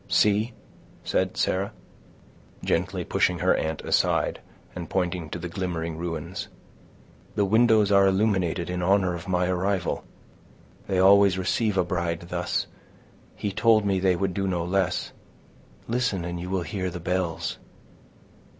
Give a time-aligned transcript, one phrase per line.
[0.09, 0.53] "See,"
[1.03, 1.73] said Sarah,
[2.65, 4.41] gently pushing her aunt aside,
[4.75, 6.47] and pointing to the glimmering ruins,
[7.35, 10.03] "the windows are illuminated in honor of my arrival.
[10.87, 15.11] They always receive a bride thus—he told me they would do no less.
[15.87, 17.59] Listen, and you will hear the bells."